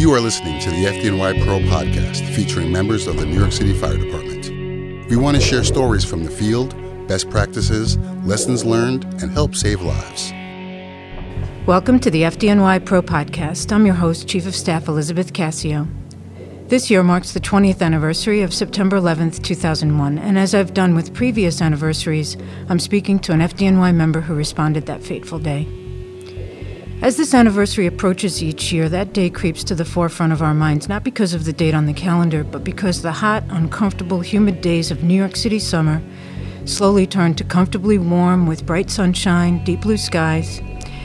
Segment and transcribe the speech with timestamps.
[0.00, 3.74] You are listening to the FDNY Pro podcast featuring members of the New York City
[3.74, 4.48] Fire Department.
[5.10, 6.74] We want to share stories from the field,
[7.06, 10.32] best practices, lessons learned, and help save lives.
[11.66, 13.70] Welcome to the FDNY Pro podcast.
[13.72, 15.86] I'm your host, Chief of Staff Elizabeth Cassio.
[16.68, 21.12] This year marks the 20th anniversary of September 11th, 2001, and as I've done with
[21.12, 22.38] previous anniversaries,
[22.70, 25.68] I'm speaking to an FDNY member who responded that fateful day.
[27.02, 30.86] As this anniversary approaches each year, that day creeps to the forefront of our minds,
[30.86, 34.90] not because of the date on the calendar, but because the hot, uncomfortable, humid days
[34.90, 36.02] of New York City summer
[36.66, 40.60] slowly turn to comfortably warm with bright sunshine, deep blue skies,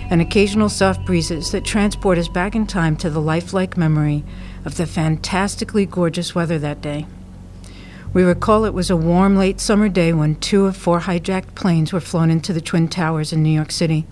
[0.10, 4.22] and occasional soft breezes that transport us back in time to the lifelike memory
[4.66, 7.06] of the fantastically gorgeous weather that day.
[8.16, 11.92] We recall it was a warm late summer day when two of four hijacked planes
[11.92, 14.08] were flown into the Twin Towers in New York City,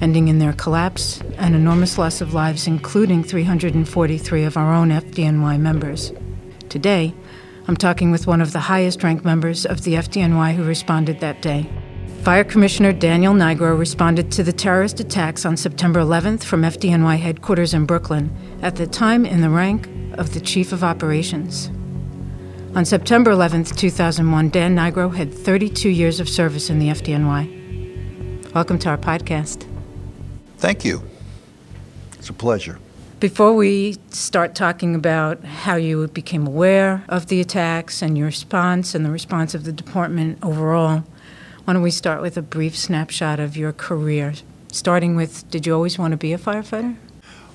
[0.00, 5.60] ending in their collapse and enormous loss of lives, including 343 of our own FDNY
[5.60, 6.12] members.
[6.68, 7.14] Today,
[7.68, 11.40] I'm talking with one of the highest ranked members of the FDNY who responded that
[11.40, 11.70] day.
[12.24, 17.72] Fire Commissioner Daniel Nigro responded to the terrorist attacks on September 11th from FDNY headquarters
[17.72, 21.70] in Brooklyn, at the time in the rank of the Chief of Operations.
[22.74, 28.52] On September 11th, 2001, Dan Nigro had 32 years of service in the FDNY.
[28.52, 29.64] Welcome to our podcast.
[30.58, 31.00] Thank you.
[32.18, 32.80] It's a pleasure.
[33.20, 38.92] Before we start talking about how you became aware of the attacks and your response
[38.92, 41.04] and the response of the department overall,
[41.62, 44.34] why don't we start with a brief snapshot of your career?
[44.72, 46.96] Starting with, did you always want to be a firefighter?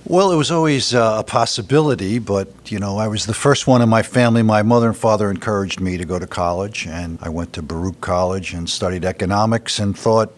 [0.05, 3.81] Well, it was always uh, a possibility, but you know, I was the first one
[3.81, 4.42] in my family.
[4.42, 8.02] My mother and father encouraged me to go to college, and I went to Baruch
[8.02, 10.33] College and studied economics and thought,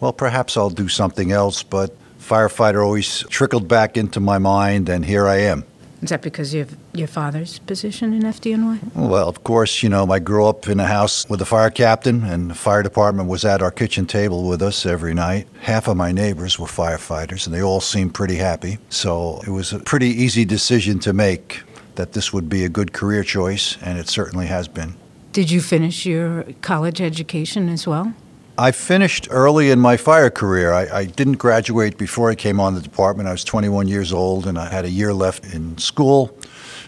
[0.00, 5.04] well, perhaps I'll do something else, but firefighter always trickled back into my mind, and
[5.04, 5.64] here I am.
[6.02, 8.94] Is that because of your father's position in FDNY?
[8.94, 12.24] Well, of course, you know, I grew up in a house with a fire captain,
[12.24, 15.46] and the fire department was at our kitchen table with us every night.
[15.60, 18.78] Half of my neighbors were firefighters, and they all seemed pretty happy.
[18.88, 21.62] So it was a pretty easy decision to make
[21.96, 24.94] that this would be a good career choice, and it certainly has been.
[25.32, 28.14] Did you finish your college education as well?
[28.60, 30.70] I finished early in my fire career.
[30.74, 33.26] I, I, didn't graduate before I came on the department.
[33.26, 36.36] I was 21 years old and I had a year left in school.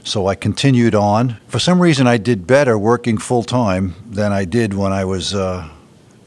[0.04, 1.38] So I continued on.
[1.46, 5.34] For some reason, I did better working full time than I did when I was
[5.34, 5.66] uh,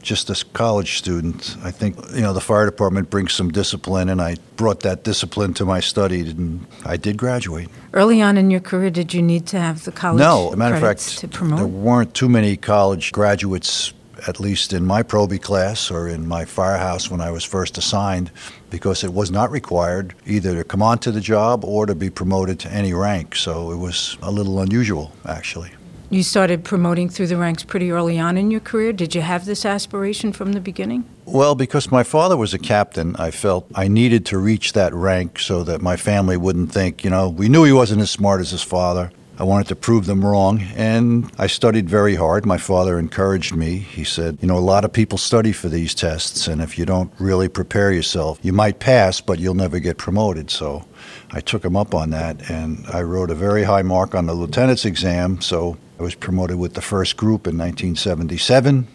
[0.02, 1.56] just a college student.
[1.62, 5.54] I think, you know, the fire department brings some discipline, and I brought that discipline
[5.54, 7.68] to my study, and I did graduate.
[7.92, 10.56] Early on in your career, did you need to have the college No, as a
[10.56, 13.92] matter of fact, there weren't too many college graduates
[14.26, 18.30] at least in my Proby class or in my firehouse when I was first assigned,
[18.70, 22.58] because it was not required either to come onto the job or to be promoted
[22.60, 23.36] to any rank.
[23.36, 25.70] So it was a little unusual, actually.
[26.08, 28.92] You started promoting through the ranks pretty early on in your career.
[28.92, 31.04] Did you have this aspiration from the beginning?
[31.24, 35.40] Well, because my father was a captain, I felt I needed to reach that rank
[35.40, 38.52] so that my family wouldn't think, you know, we knew he wasn't as smart as
[38.52, 39.10] his father.
[39.38, 42.46] I wanted to prove them wrong, and I studied very hard.
[42.46, 43.76] My father encouraged me.
[43.76, 46.86] He said, You know, a lot of people study for these tests, and if you
[46.86, 50.50] don't really prepare yourself, you might pass, but you'll never get promoted.
[50.50, 50.86] So
[51.32, 54.32] I took him up on that, and I wrote a very high mark on the
[54.32, 55.42] lieutenant's exam.
[55.42, 58.88] So I was promoted with the first group in 1977.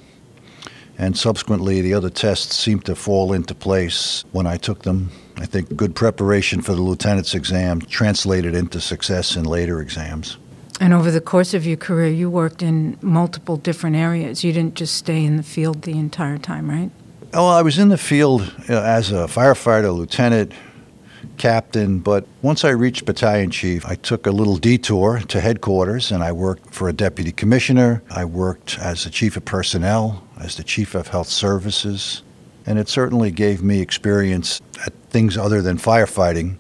[0.98, 5.46] And subsequently, the other tests seemed to fall into place when I took them I
[5.46, 10.38] think good preparation for the lieutenant's exam translated into success in later exams.
[10.80, 14.44] And over the course of your career, you worked in multiple different areas.
[14.44, 16.92] You didn't just stay in the field the entire time, right?
[17.34, 20.54] Oh, I was in the field uh, as a firefighter, lieutenant,
[21.38, 26.24] captain, but once I reached battalion chief, I took a little detour to headquarters and
[26.24, 28.04] I worked for a deputy commissioner.
[28.12, 32.22] I worked as the chief of personnel, as the chief of health services,
[32.66, 36.58] and it certainly gave me experience at things other than firefighting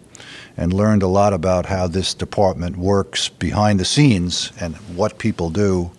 [0.57, 5.49] and learned a lot about how this department works behind the scenes and what people
[5.49, 5.91] do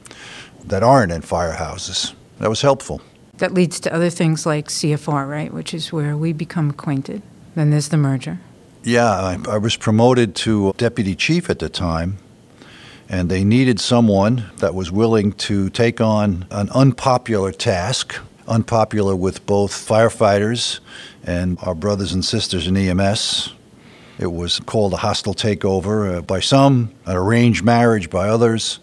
[0.65, 2.15] that aren't in firehouses.
[2.39, 3.01] That was helpful.
[3.39, 7.23] That leads to other things like CFR, right, which is where we become acquainted.
[7.55, 8.39] Then there's the merger.
[8.85, 12.19] Yeah, I, I was promoted to deputy chief at the time,
[13.09, 18.17] and they needed someone that was willing to take on an unpopular task
[18.47, 20.81] unpopular with both firefighters
[21.25, 23.53] and our brothers and sisters in EMS.
[24.19, 28.79] It was called a hostile takeover uh, by some, an arranged marriage by others,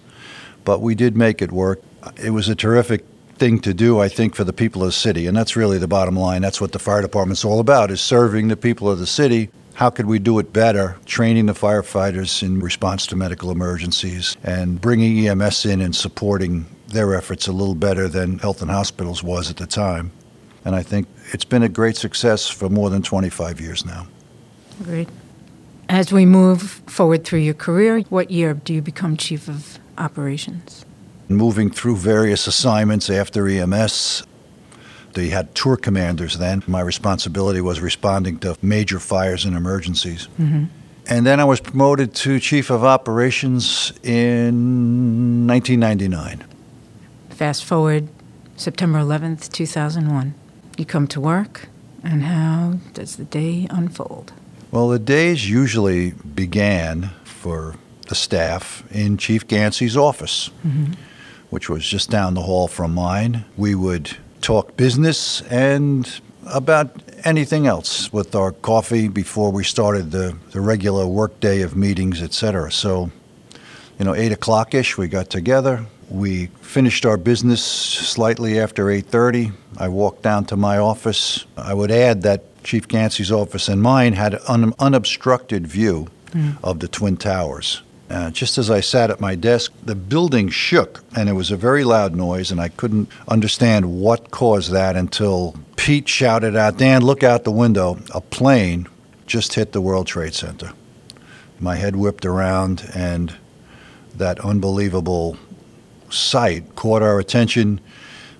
[0.65, 1.81] but we did make it work.
[2.21, 5.27] It was a terrific thing to do, I think, for the people of the city,
[5.27, 6.41] and that's really the bottom line.
[6.41, 9.49] That's what the fire department's all about: is serving the people of the city.
[9.75, 14.81] how could we do it better, training the firefighters in response to medical emergencies and
[14.81, 19.49] bringing EMS in and supporting their efforts a little better than Health and Hospitals was
[19.49, 20.11] at the time.
[20.65, 24.07] And I think it's been a great success for more than 25 years now.
[24.83, 25.09] Great.
[25.87, 30.85] As we move forward through your career, what year do you become Chief of Operations?
[31.27, 34.23] Moving through various assignments after EMS,
[35.13, 36.63] they had tour commanders then.
[36.67, 40.27] My responsibility was responding to major fires and emergencies.
[40.39, 40.65] Mm-hmm.
[41.07, 46.43] And then I was promoted to Chief of Operations in 1999.
[47.39, 48.09] Fast forward
[48.57, 50.33] September 11th, 2001.
[50.77, 51.69] You come to work,
[52.03, 54.33] and how does the day unfold?
[54.71, 57.75] Well, the days usually began for
[58.09, 60.95] the staff in Chief Ganci's office, mm-hmm.
[61.49, 63.45] which was just down the hall from mine.
[63.55, 66.91] We would talk business and about
[67.23, 72.69] anything else with our coffee before we started the, the regular workday of meetings, etc.
[72.69, 73.11] So,
[73.97, 75.85] you know, eight o'clock ish, we got together.
[76.09, 79.51] We finished our business slightly after 8:30.
[79.77, 81.45] I walked down to my office.
[81.55, 86.57] I would add that Chief Ganci's office and mine had an unobstructed view mm.
[86.63, 87.81] of the Twin Towers.
[88.09, 91.55] Uh, just as I sat at my desk, the building shook, and it was a
[91.55, 97.03] very loud noise, and I couldn't understand what caused that until Pete shouted out, Dan,
[97.03, 97.99] look out the window.
[98.15, 98.87] A plane
[99.27, 100.73] just hit the World Trade Center.
[101.59, 103.35] My head whipped around, and
[104.15, 105.37] that unbelievable
[106.11, 107.79] sight caught our attention.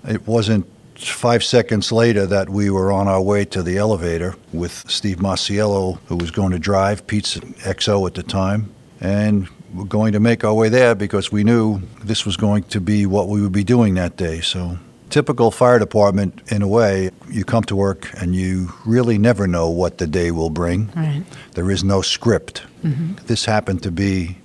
[0.08, 4.90] It wasn't five seconds later that we were on our way to the elevator with
[4.90, 8.74] Steve Masiello, who was going to drive Pete's XO at the time.
[9.00, 12.82] And we're going to make our way there because we knew this was going to
[12.82, 14.42] be what we would be doing that day.
[14.42, 14.78] So,
[15.10, 19.70] typical fire department, in a way, you come to work and you really never know
[19.70, 20.92] what the day will bring.
[20.96, 21.24] Right.
[21.54, 22.64] There is no script.
[22.84, 23.26] Mm-hmm.
[23.28, 24.38] This happened to be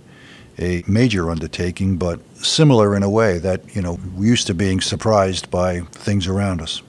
[0.58, 4.80] a major undertaking, but similar in a way that, you know, we're used to being
[4.80, 6.82] surprised by things around us.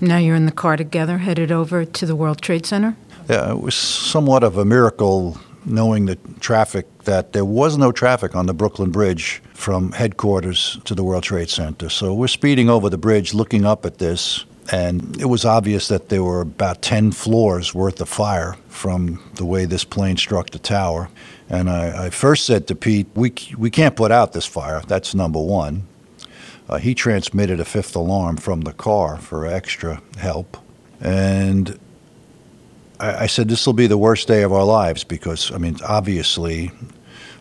[0.00, 2.96] Now you're in the car together, headed over to the World Trade Center?
[3.30, 8.36] Yeah, it was somewhat of a miracle knowing the traffic that there was no traffic
[8.36, 11.88] on the Brooklyn Bridge from headquarters to the World Trade Center.
[11.88, 16.08] So we're speeding over the bridge looking up at this, and it was obvious that
[16.08, 20.58] there were about 10 floors worth of fire from the way this plane struck the
[20.58, 21.08] tower.
[21.48, 24.82] And I, I first said to Pete, we, we can't put out this fire.
[24.86, 25.86] That's number one.
[26.68, 30.56] Uh, he transmitted a fifth alarm from the car for extra help.
[31.00, 31.78] And
[32.98, 35.76] I, I said, this will be the worst day of our lives because, I mean,
[35.86, 36.72] obviously,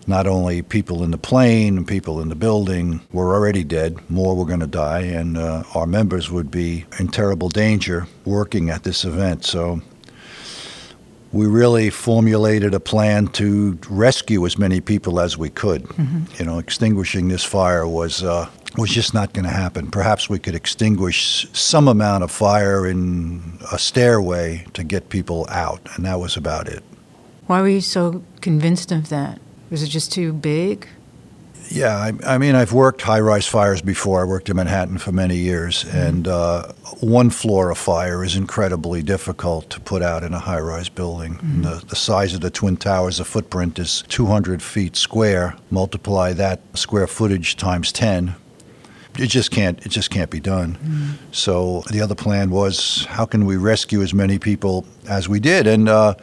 [0.08, 4.36] not only people in the plane and people in the building were already dead, more
[4.36, 8.84] were going to die, and uh, our members would be in terrible danger working at
[8.84, 9.46] this event.
[9.46, 9.82] So
[11.36, 15.84] we really formulated a plan to rescue as many people as we could.
[15.84, 16.24] Mm-hmm.
[16.40, 19.92] You know, extinguishing this fire was uh, was just not going to happen.
[19.92, 25.82] Perhaps we could extinguish some amount of fire in a stairway to get people out,
[25.96, 26.84] and that was about it.
[27.48, 29.42] Why were you so convinced of that?
[29.70, 30.88] Was it just too big?
[31.70, 34.22] Yeah, I, I, mean, I've worked high rise fires before.
[34.22, 35.98] I worked in Manhattan for many years, mm-hmm.
[35.98, 40.60] and uh, one floor of fire is incredibly difficult to put out in a high
[40.60, 41.36] rise building.
[41.36, 41.62] Mm-hmm.
[41.64, 45.56] The, the, size of the Twin Towers, the footprint is 200 feet square.
[45.72, 48.36] Multiply that square footage times 10.
[49.18, 49.84] It just can't.
[49.86, 50.76] It just can't be done.
[50.76, 51.12] Mm-hmm.
[51.32, 55.68] So the other plan was, how can we rescue as many people as we did?
[55.68, 56.16] And uh,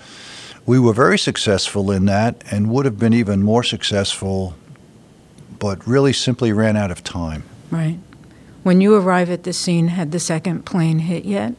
[0.66, 4.54] we were very successful in that, and would have been even more successful
[5.62, 7.44] but really simply ran out of time.
[7.70, 7.96] Right.
[8.64, 11.54] When you arrive at the scene, had the second plane hit yet?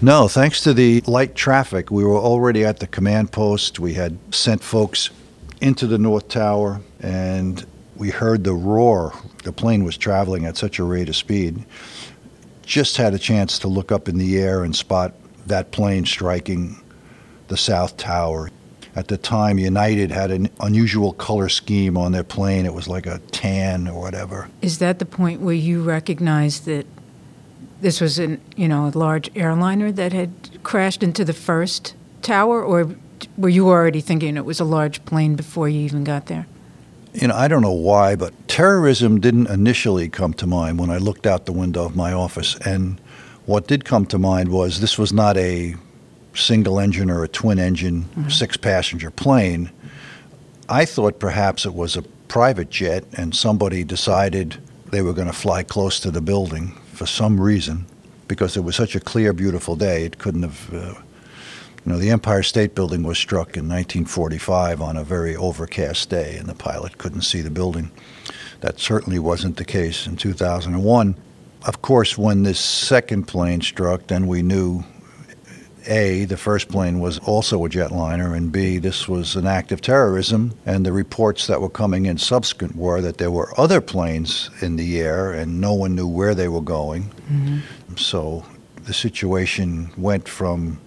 [0.00, 3.78] No, thanks to the light traffic, we were already at the command post.
[3.78, 5.10] We had sent folks
[5.60, 7.64] into the North Tower, and
[7.94, 9.12] we heard the roar.
[9.44, 11.64] The plane was traveling at such a rate of speed.
[12.66, 15.14] Just had a chance to look up in the air and spot
[15.46, 16.82] that plane striking
[17.46, 18.50] the South Tower.
[18.94, 22.66] At the time, United had an unusual color scheme on their plane.
[22.66, 24.48] It was like a tan or whatever.
[24.60, 26.86] Is that the point where you recognized that
[27.80, 30.30] this was an you know a large airliner that had
[30.62, 32.94] crashed into the first tower, or
[33.36, 36.46] were you already thinking it was a large plane before you even got there?
[37.14, 40.96] You know, I don't know why, but terrorism didn't initially come to mind when I
[40.96, 42.56] looked out the window of my office.
[42.64, 43.00] And
[43.44, 45.74] what did come to mind was this was not a
[46.34, 48.28] single engine or a twin engine, mm-hmm.
[48.28, 49.70] six passenger plane.
[50.68, 54.56] I thought perhaps it was a private jet and somebody decided
[54.90, 57.86] they were going to fly close to the building for some reason
[58.28, 60.04] because it was such a clear, beautiful day.
[60.04, 60.74] It couldn't have.
[60.74, 60.94] Uh,
[61.84, 66.36] You know, the Empire State Building was struck in 1945 on a very overcast day,
[66.38, 67.90] and the pilot couldn't see the building.
[68.60, 71.16] That certainly wasn't the case in 2001.
[71.66, 74.84] Of course, when this second plane struck, then we knew
[75.86, 79.80] a, the first plane was also a jetliner, and B, this was an act of
[79.80, 80.54] terrorism.
[80.66, 84.76] And the reports that were coming in subsequent were that there were other planes in
[84.76, 87.04] the air and no one knew where they were going.
[87.30, 87.96] Mm-hmm.
[87.96, 88.44] So
[88.84, 90.78] the situation went from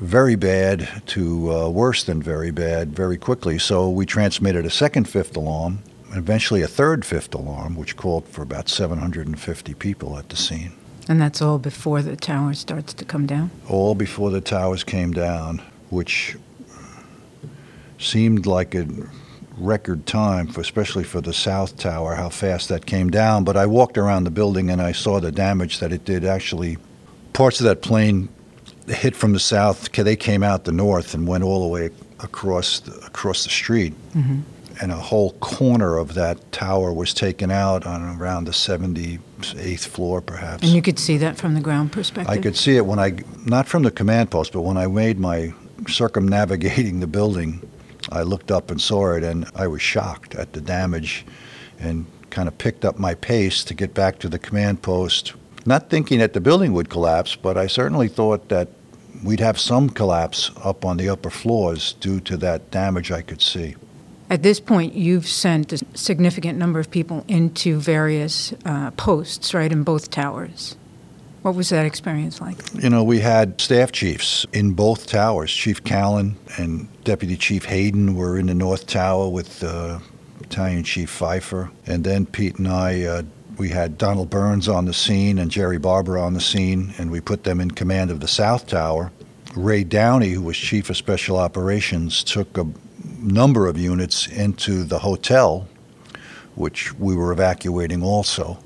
[0.00, 3.58] very bad to uh, worse than very bad very quickly.
[3.58, 5.78] So we transmitted a second fifth alarm,
[6.10, 10.72] and eventually a third fifth alarm, which called for about 750 people at the scene.
[11.08, 13.50] And that's all before the tower starts to come down?
[13.68, 16.36] All before the towers came down, which
[17.98, 18.86] seemed like a
[19.56, 23.44] record time, for, especially for the South Tower, how fast that came down.
[23.44, 26.24] But I walked around the building and I saw the damage that it did.
[26.24, 26.76] Actually,
[27.32, 28.28] parts of that plane
[28.88, 29.90] hit from the south.
[29.92, 33.94] They came out the north and went all the way across the, across the street.
[34.14, 34.40] Mm-hmm
[34.80, 40.20] and a whole corner of that tower was taken out on around the 78th floor,
[40.20, 40.62] perhaps.
[40.62, 42.32] And you could see that from the ground perspective?
[42.32, 45.18] I could see it when I, not from the command post, but when I made
[45.18, 45.54] my
[45.88, 47.68] circumnavigating the building,
[48.10, 51.24] I looked up and saw it, and I was shocked at the damage
[51.78, 55.32] and kind of picked up my pace to get back to the command post.
[55.64, 58.68] Not thinking that the building would collapse, but I certainly thought that
[59.24, 63.42] we'd have some collapse up on the upper floors due to that damage I could
[63.42, 63.74] see.
[64.28, 69.70] At this point, you've sent a significant number of people into various uh, posts, right,
[69.70, 70.76] in both towers.
[71.42, 72.56] What was that experience like?
[72.74, 75.52] You know, we had staff chiefs in both towers.
[75.52, 80.00] Chief Callan and Deputy Chief Hayden were in the North Tower with uh,
[80.40, 81.70] Battalion Chief Pfeifer.
[81.86, 83.22] And then Pete and I, uh,
[83.58, 87.20] we had Donald Burns on the scene and Jerry Barber on the scene, and we
[87.20, 89.12] put them in command of the South Tower.
[89.54, 92.66] Ray Downey, who was Chief of Special Operations, took a
[93.26, 95.68] number of units into the hotel,
[96.54, 98.58] which we were evacuating also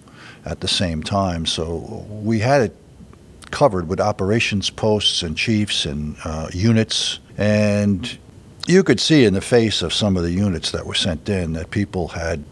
[0.45, 1.47] at the same time.
[1.47, 2.77] So we had it
[3.51, 7.19] covered with operations posts and chiefs and uh, units.
[7.37, 8.19] And
[8.67, 11.55] you could see in the face of some of the units that were sent in
[11.55, 12.45] that people had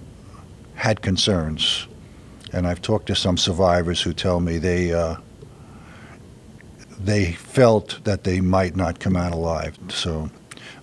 [0.75, 1.87] had concerns.
[2.53, 5.17] And I've talked to some survivors who tell me they uh,
[6.99, 9.79] they felt that they might not come out alive.
[9.91, 10.31] So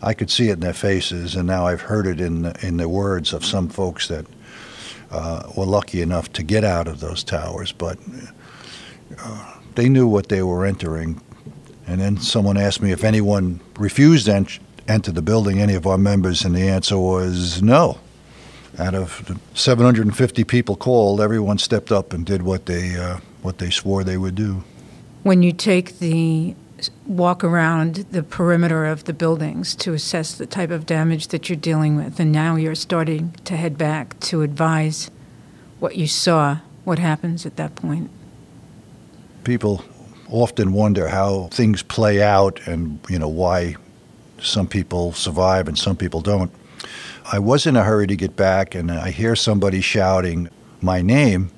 [0.05, 2.77] I could see it in their faces, and now I've heard it in the, in
[2.77, 4.27] the words of some folks that
[5.09, 7.97] uh, were lucky enough to get out of those towers, but
[9.19, 11.19] uh, they knew what they were entering.
[11.87, 15.87] And then someone asked me if anyone refused to ent- enter the building, any of
[15.87, 17.97] our members, and the answer was no.
[18.77, 23.57] Out of the 750 people called, everyone stepped up and did what they uh, what
[23.57, 24.63] they swore they would do.
[25.23, 26.55] When you take the
[27.05, 31.55] walk around the perimeter of the buildings to assess the type of damage that you're
[31.55, 32.19] dealing with.
[32.19, 35.09] And now you're starting to head back to advise
[35.79, 36.59] what you saw.
[36.83, 38.09] What happens at that point?
[39.43, 39.83] People
[40.29, 43.75] often wonder how things play out and, you know, why
[44.39, 46.51] some people survive and some people don't.
[47.31, 50.47] I was in a hurry to get back, and I hear somebody shouting
[50.81, 51.49] my name,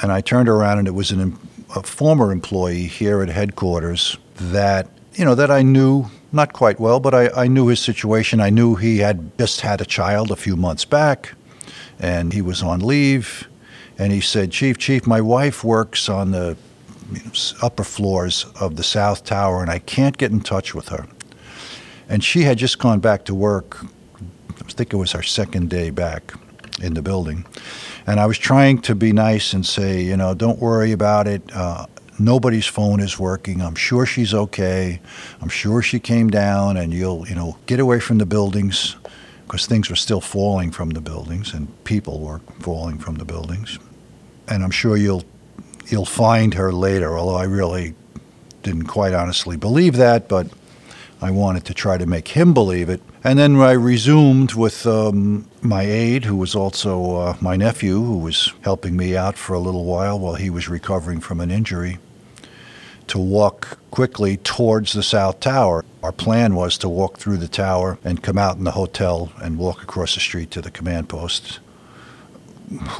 [0.00, 1.38] and I turned around, and it was an
[1.74, 7.00] a former employee here at headquarters that you know that I knew not quite well,
[7.00, 8.40] but I, I knew his situation.
[8.40, 11.34] I knew he had just had a child a few months back,
[11.98, 13.48] and he was on leave.
[13.98, 16.56] And he said, "Chief, Chief, my wife works on the
[17.60, 21.06] upper floors of the South Tower, and I can't get in touch with her."
[22.08, 23.84] And she had just gone back to work.
[24.60, 26.32] I think it was her second day back
[26.80, 27.44] in the building.
[28.10, 31.42] And I was trying to be nice and say, you know, don't worry about it.
[31.54, 31.86] Uh,
[32.18, 33.62] nobody's phone is working.
[33.62, 35.00] I'm sure she's okay.
[35.40, 38.96] I'm sure she came down, and you'll, you know, get away from the buildings
[39.50, 43.80] because things were still falling from the buildings and people were falling from the buildings.
[44.46, 45.24] And I'm sure you'll
[45.88, 47.18] you'll find her later.
[47.18, 47.94] Although I really
[48.62, 50.46] didn't quite honestly believe that, but
[51.20, 53.02] I wanted to try to make him believe it.
[53.24, 58.18] And then I resumed with um, my aide, who was also uh, my nephew, who
[58.18, 61.98] was helping me out for a little while while he was recovering from an injury,
[63.06, 65.84] to walk quickly towards the South Tower.
[66.02, 69.58] Our plan was to walk through the tower and come out in the hotel and
[69.58, 71.58] walk across the street to the command post.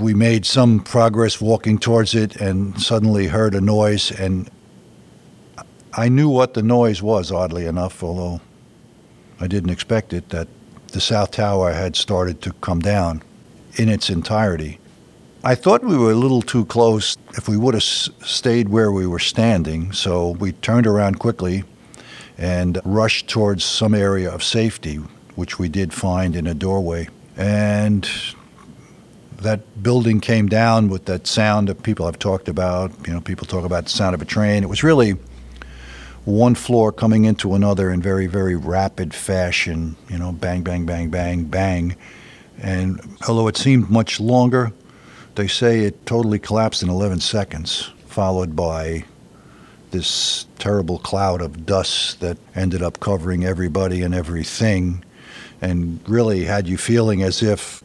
[0.00, 4.50] We made some progress walking towards it and suddenly heard a noise, and
[5.94, 8.40] I knew what the noise was, oddly enough, although
[9.40, 10.48] I didn't expect it, that
[10.90, 13.22] the South Tower had started to come down
[13.76, 14.78] in its entirety.
[15.42, 19.06] I thought we were a little too close if we would have stayed where we
[19.06, 21.64] were standing, so we turned around quickly
[22.36, 24.96] and rushed towards some area of safety,
[25.36, 27.08] which we did find in a doorway.
[27.36, 28.08] And
[29.38, 32.92] that building came down with that sound that people have talked about.
[33.06, 34.62] You know, people talk about the sound of a train.
[34.62, 35.14] It was really
[36.30, 39.96] one floor coming into another in very, very rapid fashion.
[40.08, 41.96] You know, bang, bang, bang, bang, bang.
[42.62, 44.72] And although it seemed much longer,
[45.34, 49.04] they say it totally collapsed in 11 seconds, followed by
[49.90, 55.04] this terrible cloud of dust that ended up covering everybody and everything,
[55.60, 57.82] and really had you feeling as if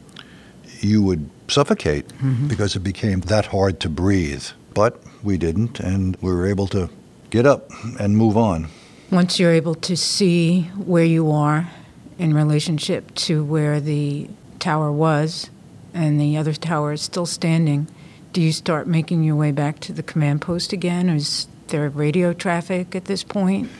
[0.80, 2.48] you would suffocate mm-hmm.
[2.48, 4.44] because it became that hard to breathe.
[4.74, 6.90] But we didn't, and we were able to
[7.30, 8.68] get up and move on.
[9.10, 11.70] Once you're able to see where you are
[12.18, 14.28] in relationship to where the
[14.58, 15.50] tower was
[15.94, 17.86] and the other tower is still standing,
[18.32, 21.08] do you start making your way back to the command post again?
[21.08, 23.70] Is there radio traffic at this point?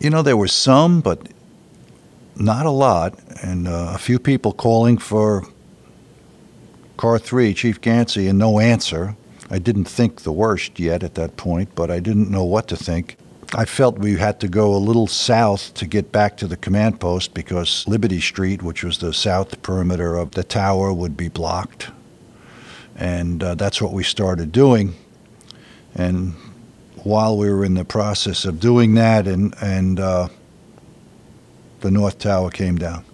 [0.00, 1.26] You know, there was some, but
[2.36, 5.44] not a lot, and uh, a few people calling for
[6.96, 9.16] car three, Chief Ganci, and no answer.
[9.50, 12.76] I didn't think the worst yet at that point, but I didn't know what to
[12.76, 13.16] think.
[13.54, 16.98] I felt we had to go a little south to get back to the command
[17.00, 21.90] post because Liberty Street, which was the south perimeter of the tower, would be blocked.
[22.96, 24.94] And uh, that's what we started doing.
[25.94, 26.34] And
[27.04, 30.28] while we were in the process of doing that, and, and uh,
[31.80, 33.04] the North Tower came down.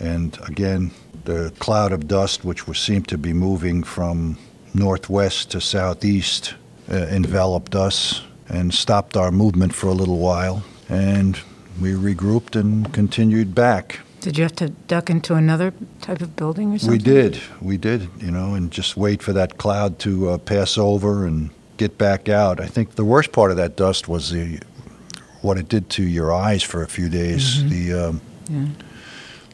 [0.00, 0.90] And again,
[1.24, 4.36] the cloud of dust, which was, seemed to be moving from
[4.76, 6.54] northwest to southeast,
[6.90, 10.62] uh, enveloped us and stopped our movement for a little while.
[10.88, 11.38] And
[11.80, 14.00] we regrouped and continued back.
[14.20, 16.98] Did you have to duck into another type of building or something?
[16.98, 17.40] We did.
[17.60, 21.50] We did, you know, and just wait for that cloud to uh, pass over and
[21.76, 22.60] get back out.
[22.60, 24.60] I think the worst part of that dust was the
[25.42, 27.68] what it did to your eyes for a few days.
[27.68, 28.66] The um, Yeah.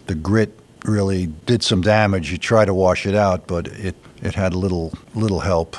[0.07, 2.31] the grit really did some damage.
[2.31, 5.77] You try to wash it out, but it it had a little little help.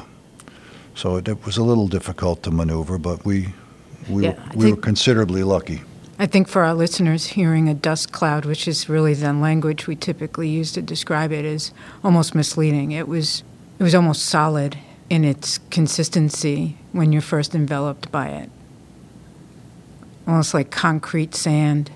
[0.95, 3.53] So it, it was a little difficult to maneuver, but we
[4.09, 5.81] we Yeah, we were considerably lucky.
[6.19, 9.95] I think for our listeners, hearing a dust cloud, which is really the language we
[9.95, 11.71] typically use to describe it, is
[12.03, 12.91] almost misleading.
[12.91, 13.43] It was
[13.79, 14.77] it was almost solid
[15.09, 18.49] in its consistency when you're first enveloped by it,
[20.27, 21.91] almost like concrete sand.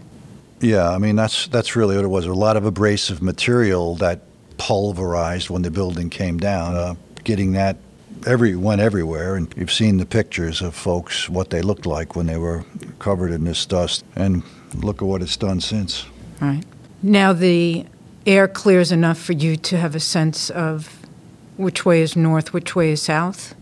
[0.60, 2.26] Yeah, I mean that's that's really what it was.
[2.26, 4.22] A lot of abrasive material that
[4.58, 6.76] pulverized when the building came down.
[6.76, 7.78] Uh, getting that
[8.26, 12.26] every went everywhere, and you've seen the pictures of folks what they looked like when
[12.26, 12.66] they were
[13.00, 14.04] covered in this dust.
[14.16, 14.44] And
[14.74, 16.06] look at what it's done since.
[16.42, 16.64] Right.
[17.04, 17.86] Now the
[18.26, 21.00] air clears enough for you to have a sense of
[21.56, 23.56] which way is north, which way is south,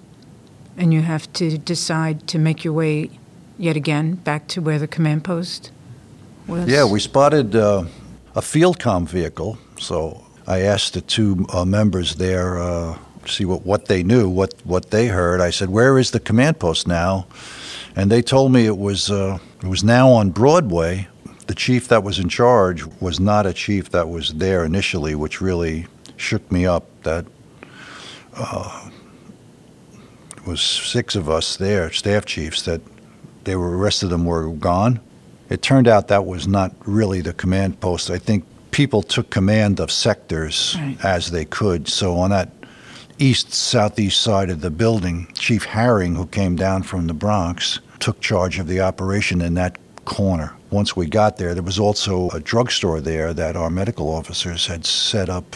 [0.78, 3.10] and you have to decide to make your way
[3.58, 5.72] yet again back to where the command post
[6.48, 7.86] Yeah, we spotted uh,
[8.36, 9.58] a field com vehicle.
[9.80, 14.30] So I asked the two uh, members there uh, to see what, what they knew,
[14.30, 15.42] what, what they heard.
[15.42, 17.26] I said, "Where is the command post now?"
[17.96, 21.08] And they told me it was uh, it was now on Broadway.
[21.48, 25.42] The chief that was in charge was not a chief that was there initially, which
[25.42, 26.86] really shook me up.
[27.04, 27.26] That
[28.36, 28.90] uh,
[30.46, 32.64] was six of us there, staff chiefs.
[32.64, 32.82] That
[33.46, 35.00] they were, the rest of them were gone.
[35.50, 38.10] It turned out that was not really the command post.
[38.10, 40.98] I think people took command of sectors Right.
[41.04, 41.88] as they could.
[41.88, 42.50] So on that
[43.20, 48.20] east southeast side of the building, Chief Herring, who came down from the Bronx, took
[48.20, 50.52] charge of the operation in that corner.
[50.72, 54.86] Once we got there, there was also a drugstore there that our medical officers had
[54.86, 55.56] set up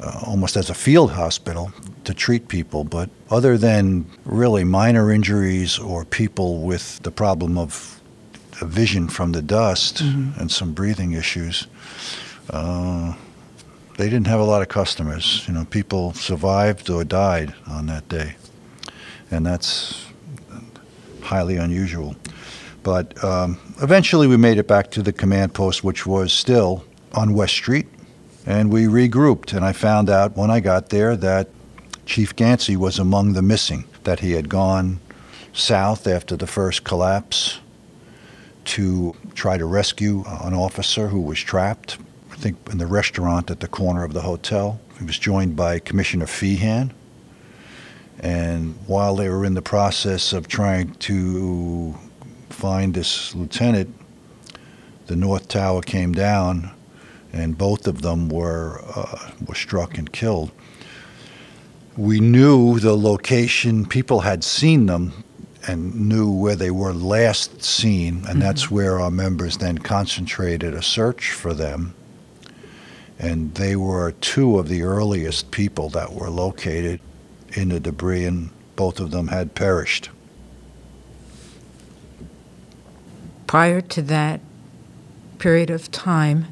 [0.00, 1.72] uh, almost as a field hospital
[2.04, 2.84] to treat people.
[2.84, 7.97] But other than really minor injuries or people with the problem of
[8.66, 11.66] vision from the dust and some breathing issues,
[12.50, 13.14] uh,
[13.96, 15.44] they didn't have a lot of customers.
[15.46, 18.36] You know, people survived or died on that day,
[19.30, 20.06] and that's
[21.22, 22.16] highly unusual.
[22.82, 27.34] But um, eventually, we made it back to the command post, which was still on
[27.34, 27.86] West Street,
[28.46, 29.52] and we regrouped.
[29.52, 31.48] And I found out when I got there that
[32.06, 35.00] Chief Ganci was among the missing, that he had gone
[35.52, 37.58] south after the first collapse
[38.68, 41.98] to try to rescue an officer who was trapped,
[42.30, 44.78] I think in the restaurant at the corner of the hotel.
[44.98, 46.92] He was joined by Commissioner Feehan.
[48.20, 51.94] And while they were in the process of trying to
[52.50, 53.94] find this lieutenant,
[55.06, 56.70] the North Tower came down
[57.32, 60.50] and both of them were uh, were struck and killed.
[61.96, 65.24] We knew the location; people had seen them
[65.68, 68.38] and knew where they were last seen, and mm-hmm.
[68.40, 71.94] that's where our members then concentrated a search for them.
[73.18, 77.00] And they were two of the earliest people that were located
[77.52, 80.08] in the debris, and both of them had perished.
[83.46, 84.40] Prior to that
[85.38, 86.46] period of time,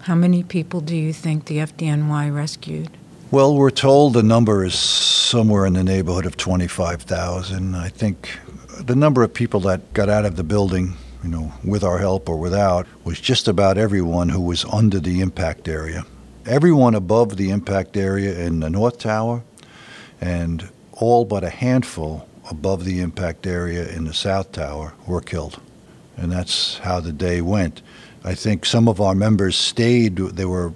[0.00, 2.90] how many people do you think the FDNY rescued?
[3.30, 7.74] Well, we're told the number is somewhere in the neighborhood of 25,000.
[7.74, 8.38] I think
[8.86, 12.28] the number of people that got out of the building, you know, with our help
[12.28, 16.04] or without, was just about everyone who was under the impact area.
[16.46, 19.42] Everyone above the impact area in the North Tower,
[20.20, 25.60] and all but a handful above the impact area in the South Tower were killed.
[26.16, 27.82] And that's how the day went.
[28.24, 30.16] I think some of our members stayed.
[30.16, 30.72] There were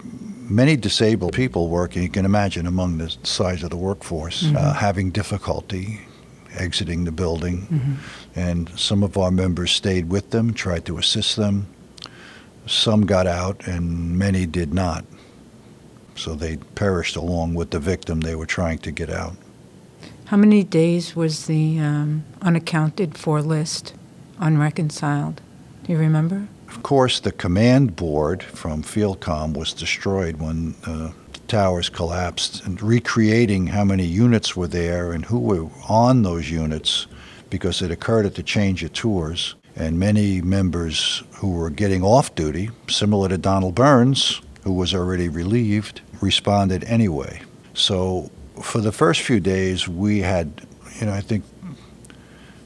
[0.49, 2.03] many disabled people working.
[2.03, 4.57] You can imagine among the size of the workforce mm-hmm.
[4.57, 6.01] uh, having difficulty
[6.57, 7.62] exiting the building.
[7.62, 7.95] Mm-hmm.
[8.35, 11.66] And some of our members stayed with them, tried to assist them.
[12.66, 15.05] Some got out, and many did not.
[16.16, 19.37] So they perished along with the victim they were trying to get out.
[20.27, 23.95] How many days was the um, unaccounted for list
[24.40, 25.40] unreconciled?
[25.85, 26.49] Do you remember?
[26.69, 31.12] Of course, the command board from Fieldcom was destroyed when uh,
[31.48, 37.06] towers collapsed and recreating how many units were there and who were on those units
[37.50, 39.54] because it occurred at the change of tours.
[39.76, 45.28] And many members who were getting off duty, similar to Donald Burns, who was already
[45.28, 47.42] relieved, responded anyway.
[47.74, 48.30] So
[48.62, 50.66] for the first few days, we had,
[50.98, 51.44] you know, I think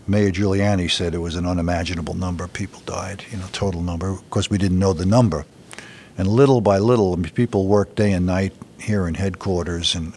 [0.07, 4.09] Mayor Giuliani said it was an unimaginable number of people died, you know, total number,
[4.09, 5.45] of course we didn't know the number.
[6.19, 10.15] And little by little, people worked day and night here in headquarters, and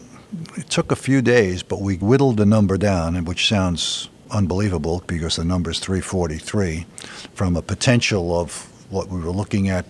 [0.56, 5.36] it took a few days, but we whittled the number down, which sounds unbelievable because
[5.36, 6.86] the number is 343,
[7.34, 9.86] from a potential of what we were looking at,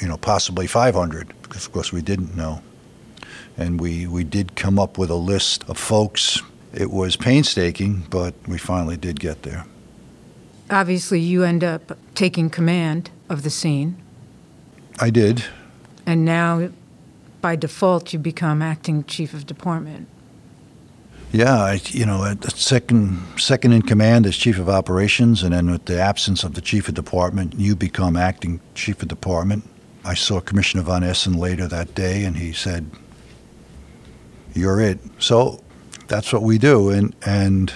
[0.00, 2.62] you know, possibly 500, because of course we didn't know.
[3.56, 6.40] And we, we did come up with a list of folks.
[6.72, 9.64] It was painstaking, but we finally did get there.
[10.70, 13.96] Obviously, you end up taking command of the scene.
[15.00, 15.44] I did.
[16.06, 16.70] And now
[17.40, 20.08] by default you become acting chief of department.
[21.30, 25.84] Yeah, I, you know, second second in command as chief of operations, and then with
[25.84, 29.68] the absence of the chief of department, you become acting chief of department.
[30.06, 32.90] I saw Commissioner Von Essen later that day, and he said,
[34.54, 35.62] "You're it." So
[36.06, 37.74] that's what we do, and and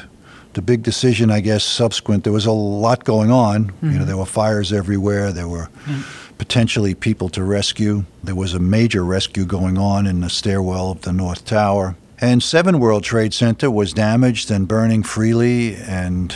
[0.55, 2.25] the big decision, I guess, subsequent.
[2.25, 3.67] There was a lot going on.
[3.67, 3.87] Mm-hmm.
[3.87, 4.07] You know, mm-hmm.
[4.07, 5.31] there were fires everywhere.
[5.31, 5.69] There were.
[5.85, 8.05] Mm-hmm potentially people to rescue.
[8.25, 11.95] There was a major rescue going on in the stairwell of the North Tower.
[12.21, 15.77] And 7 World Trade Center was damaged and burning freely.
[15.77, 16.35] And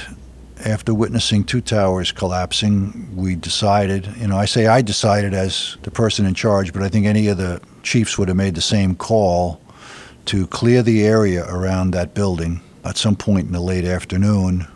[0.64, 5.90] after witnessing two towers collapsing, we decided, you know, I say I decided as the
[5.90, 8.94] person in charge, but I think any of the chiefs would have made the same
[8.94, 9.60] call
[10.26, 14.68] to clear the area around that building at some point in the late afternoon,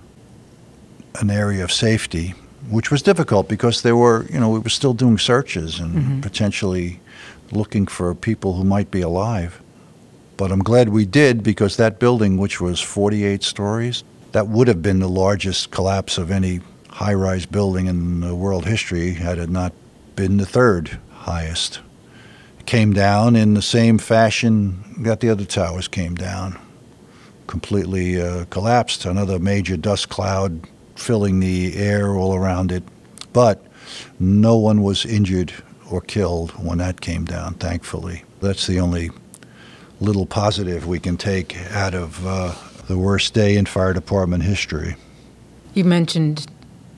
[1.21, 2.35] an area of safety
[2.71, 6.21] which was difficult because there were, you know, we were still doing searches and mm-hmm.
[6.21, 7.01] potentially
[7.51, 9.61] looking for people who might be alive.
[10.37, 14.81] But I'm glad we did because that building, which was 48 stories, that would have
[14.81, 19.51] been the largest collapse of any high rise building in the world history had it
[19.51, 19.73] not
[20.17, 21.81] been the third highest.
[22.59, 26.59] It came down in the same fashion that the other towers came down,
[27.47, 29.05] completely uh, collapsed.
[29.05, 30.67] Another major dust cloud
[31.01, 32.83] filling the air all around it.
[33.33, 33.65] But
[34.19, 35.53] no one was injured
[35.91, 38.25] or killed when that came down, thankfully.
[38.41, 39.11] That's the only
[40.01, 42.55] little positive we can take out of uh,
[42.87, 44.97] the worst day in fire department history.
[45.75, 46.47] You mentioned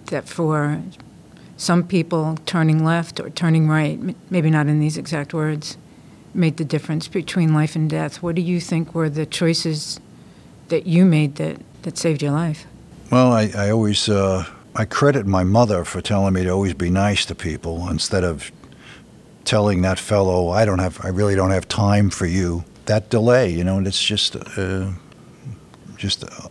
[0.06, 0.82] that for
[1.56, 3.98] some people, turning left or turning right,
[4.30, 5.76] maybe not in these exact words,
[6.34, 8.22] made the difference between life and death.
[8.22, 10.00] What do you think were the choices
[10.68, 12.66] that you made that, that saved your life?
[13.12, 16.88] Well, I, I always uh, I credit my mother for telling me to always be
[16.88, 18.50] nice to people instead of
[19.44, 22.64] telling that fellow I don't have I really don't have time for you.
[22.86, 24.92] That delay, you know, and it's just uh,
[25.98, 26.48] just uh,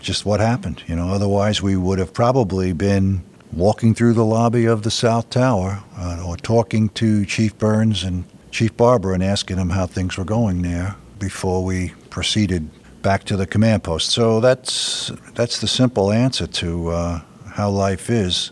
[0.00, 0.82] just what happened.
[0.88, 5.30] You know, otherwise we would have probably been walking through the lobby of the South
[5.30, 10.18] Tower uh, or talking to Chief Burns and Chief Barber and asking them how things
[10.18, 12.68] were going there before we proceeded
[13.02, 14.10] back to the command post.
[14.10, 18.50] So that's that's the simple answer to uh, how life is.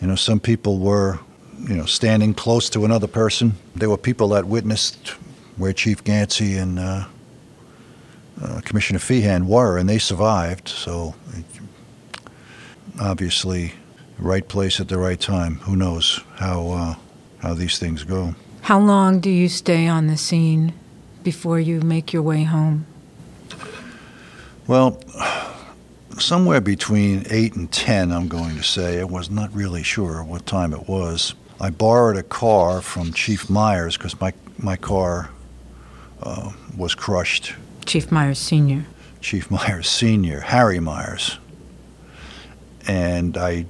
[0.00, 1.20] You know, some people were
[1.68, 3.54] you know, standing close to another person.
[3.76, 5.10] There were people that witnessed
[5.56, 7.04] where Chief Ganci and uh,
[8.42, 10.68] uh, Commissioner Feehan were, and they survived.
[10.68, 11.14] So,
[13.00, 13.74] obviously,
[14.18, 15.56] right place at the right time.
[15.60, 16.94] Who knows how uh,
[17.38, 18.34] how these things go?
[18.62, 20.72] How long do you stay on the scene
[21.22, 22.86] before you make your way home?
[24.66, 25.00] Well,
[26.18, 29.00] somewhere between 8 and 10, I'm going to say.
[29.00, 31.34] I was not really sure what time it was.
[31.60, 35.30] I borrowed a car from Chief Myers because my, my car
[36.22, 37.54] uh, was crushed.
[37.86, 38.86] Chief Myers Sr.
[39.20, 41.38] Chief Myers Sr., Harry Myers.
[42.86, 43.66] And I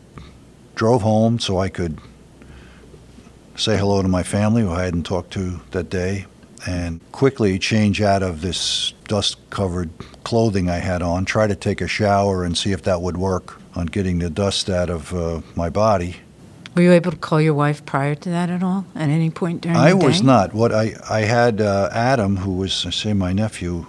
[0.74, 1.98] drove home so I could
[3.56, 6.26] say hello to my family who I hadn't talked to that day
[6.66, 9.90] and quickly change out of this dust covered
[10.24, 13.60] clothing I had on, try to take a shower and see if that would work
[13.74, 16.16] on getting the dust out of uh, my body.
[16.74, 19.60] Were you able to call your wife prior to that at all, at any point
[19.60, 20.04] during I the day?
[20.04, 20.54] I was not.
[20.54, 23.86] What I, I had uh, Adam, who was, I say, my nephew,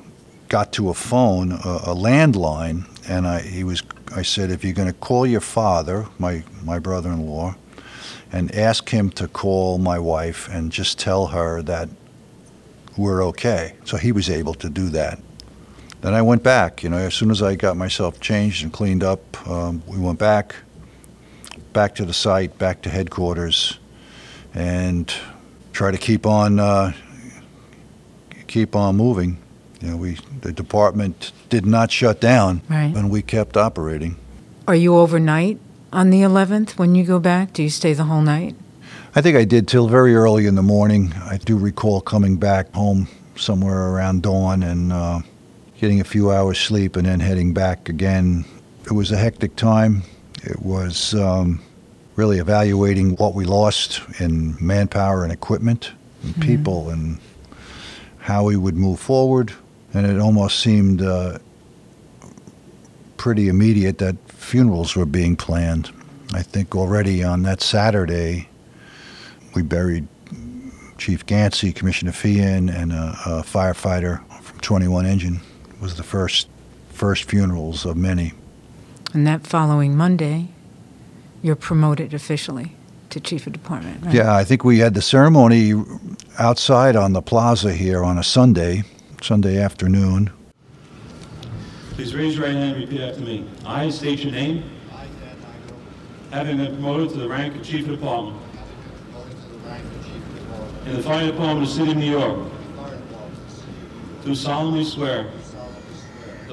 [0.50, 4.74] got to a phone, a, a landline, and I, he was, I said, if you're
[4.74, 7.56] going to call your father, my, my brother in law,
[8.34, 11.88] and ask him to call my wife and just tell her that
[12.98, 13.76] we're okay.
[13.86, 15.20] So he was able to do that.
[16.04, 16.84] Then I went back.
[16.84, 20.20] You know, as soon as I got myself changed and cleaned up, um, we went
[20.20, 20.54] back,
[21.72, 23.80] back to the site, back to headquarters,
[24.54, 25.12] and
[25.72, 26.92] try to keep on, uh,
[28.48, 29.38] keep on moving.
[29.80, 32.94] You know, we the department did not shut down, Right.
[32.94, 34.18] and we kept operating.
[34.68, 35.58] Are you overnight
[35.94, 37.54] on the 11th when you go back?
[37.54, 38.56] Do you stay the whole night?
[39.16, 41.14] I think I did till very early in the morning.
[41.30, 45.20] I do recall coming back home somewhere around dawn and uh,
[45.84, 48.46] getting a few hours sleep and then heading back again.
[48.86, 50.04] It was a hectic time.
[50.42, 51.62] It was um,
[52.16, 55.92] really evaluating what we lost in manpower and equipment
[56.24, 57.20] and people and
[58.20, 59.52] how we would move forward.
[59.94, 61.40] And it almost seemed uh,
[63.18, 65.92] pretty immediate that funerals were being planned.
[66.34, 68.48] I think already on that Saturday,
[69.54, 70.08] we buried
[70.98, 75.42] Chief Ganci, Commissioner Feehan, and a, a firefighter from 21 Engine.
[75.84, 76.48] It was the first
[76.92, 78.32] first funerals of many.
[79.14, 80.48] And that following Monday,
[81.42, 82.78] you're promoted officially
[83.10, 84.16] to chief of department, right?
[84.16, 85.74] Yeah, I think we had the ceremony
[86.40, 88.84] outside on the plaza here on a Sunday,
[89.22, 90.30] Sunday afternoon.
[91.96, 93.46] Please raise your right hand and repeat after me.
[93.66, 94.64] I state your name.
[94.90, 95.06] i
[96.38, 98.42] Having been promoted to the rank of Chief of Department
[100.86, 102.50] in the Fire Department of the City of New York,
[104.24, 105.30] do solemnly swear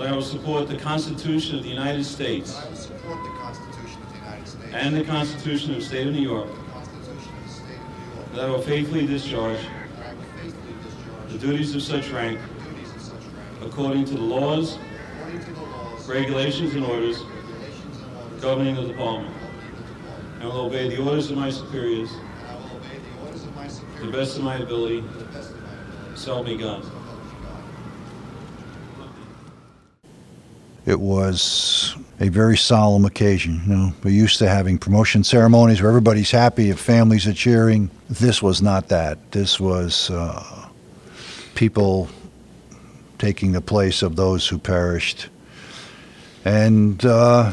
[0.01, 4.01] that I will support the Constitution of the United States I will support the Constitution
[4.03, 7.33] of the United States and the Constitution of the State of New York, the Constitution
[7.37, 11.33] of the State of New York, that I will faithfully discharge I will faithfully discharge
[11.33, 14.79] the duties of such rank the duties of such rank according to the laws,
[15.19, 19.35] according to the laws, regulations, and orders regulations, and orders governing the department,
[20.41, 23.55] and will obey the orders of my superiors and I will obey the orders of
[23.55, 26.17] my to the superiors best of my ability, to the best of my ability.
[26.17, 27.00] so help me God.
[30.87, 33.61] It was a very solemn occasion.
[33.67, 37.91] You know, we're used to having promotion ceremonies where everybody's happy families are cheering.
[38.09, 39.31] This was not that.
[39.31, 40.69] This was uh,
[41.55, 42.09] people
[43.19, 45.29] taking the place of those who perished,
[46.47, 47.53] and uh,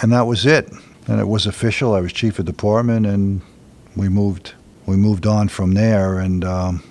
[0.00, 0.70] and that was it.
[1.08, 1.94] And it was official.
[1.94, 3.40] I was chief of department, and
[3.96, 4.54] we moved
[4.86, 6.20] we moved on from there.
[6.20, 6.84] And um,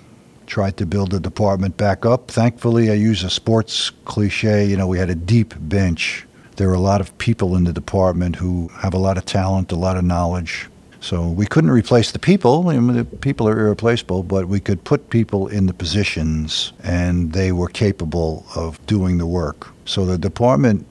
[0.50, 2.28] tried to build the department back up.
[2.28, 4.66] Thankfully, I use a sports cliche.
[4.66, 6.26] You know, we had a deep bench.
[6.56, 9.70] There were a lot of people in the department who have a lot of talent,
[9.72, 10.68] a lot of knowledge.
[11.00, 12.68] So we couldn't replace the people.
[12.68, 17.32] I mean, the people are irreplaceable, but we could put people in the positions, and
[17.32, 19.68] they were capable of doing the work.
[19.86, 20.84] So the department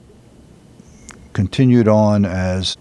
[1.32, 2.76] continued on as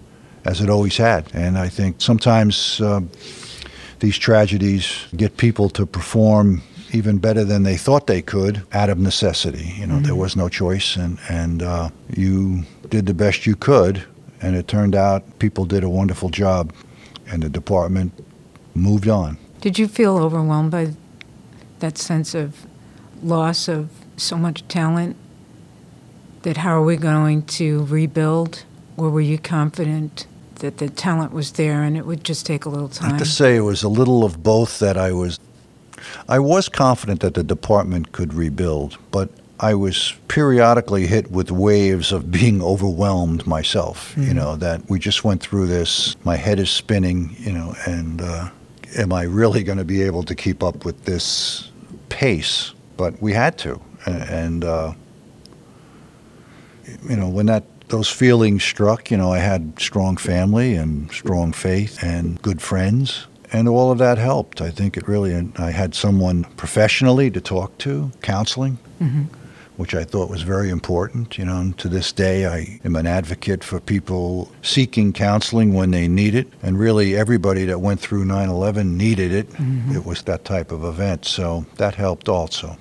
[0.45, 1.29] as it always had.
[1.33, 3.01] And I think sometimes uh,
[3.99, 8.97] these tragedies get people to perform even better than they thought they could out of
[8.97, 9.73] necessity.
[9.77, 14.03] You know, there was no choice, and and uh, you did the best you could,
[14.41, 16.73] and it turned out people did a wonderful job,
[17.27, 18.11] and the department
[18.73, 19.37] moved on.
[19.61, 20.93] Did you feel overwhelmed by
[21.79, 22.65] that sense of
[23.21, 25.15] loss of so much talent?
[26.43, 28.63] That how are we going to rebuild?
[28.95, 30.25] Or were you confident
[30.59, 33.09] that the talent was there and it would just take a little time.
[33.09, 35.39] I have to say it was a little of both that I was
[36.27, 42.11] I was confident that the department could rebuild, but I was periodically hit with waves
[42.11, 46.69] of being overwhelmed myself, you know, that we just went through this, my head is
[46.69, 48.49] spinning, you know, and uh,
[48.97, 51.71] am I really going to be able to keep up with this
[52.07, 52.73] pace?
[52.95, 54.93] But we had to, and uh,
[57.07, 61.51] you know when that those feelings struck, you know, I had strong family and strong
[61.51, 64.61] faith and good friends, and all of that helped.
[64.61, 65.33] I think it really.
[65.33, 68.77] And I had someone professionally to talk to, counseling.
[69.01, 69.23] Mm-hmm.
[69.77, 71.37] Which I thought was very important.
[71.37, 75.91] You know, and to this day, I am an advocate for people seeking counseling when
[75.91, 76.51] they need it.
[76.61, 79.49] And really, everybody that went through 9 11 needed it.
[79.51, 79.95] Mm-hmm.
[79.95, 81.23] It was that type of event.
[81.23, 82.77] So that helped also.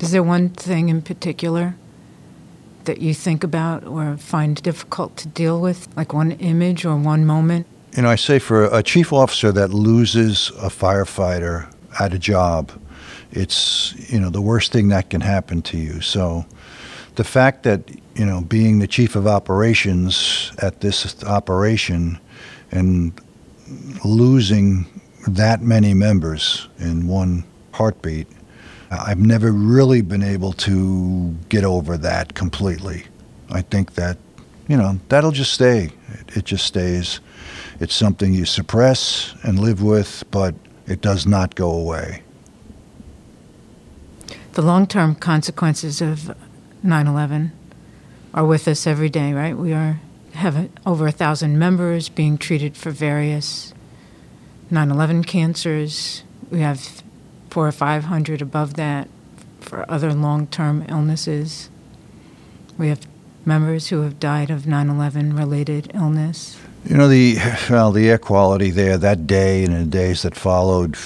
[0.00, 1.76] Is there one thing in particular
[2.84, 7.24] that you think about or find difficult to deal with, like one image or one
[7.24, 7.66] moment?
[7.96, 12.72] You know, I say for a chief officer that loses a firefighter at a job,
[13.30, 16.00] it's, you know, the worst thing that can happen to you.
[16.00, 16.44] So
[17.16, 22.18] the fact that, you know, being the chief of operations at this operation
[22.70, 23.12] and
[24.04, 24.86] losing
[25.28, 28.26] that many members in one heartbeat,
[29.00, 33.04] I've never really been able to get over that completely.
[33.50, 34.18] I think that,
[34.68, 35.90] you know, that'll just stay.
[36.12, 37.20] It, it just stays.
[37.80, 40.54] It's something you suppress and live with, but
[40.86, 42.22] it does not go away.
[44.52, 46.36] The long term consequences of
[46.82, 47.52] 9 11
[48.32, 49.56] are with us every day, right?
[49.56, 50.00] We are
[50.34, 53.72] have over a thousand members being treated for various
[54.70, 56.24] 9 11 cancers.
[56.50, 57.03] We have
[57.54, 59.08] four or 500 above that
[59.60, 61.70] for other long term illnesses.
[62.76, 63.06] We have
[63.44, 66.58] members who have died of 9 11 related illness.
[66.84, 67.36] You know, the,
[67.70, 70.96] well, the air quality there that day and in the days that followed,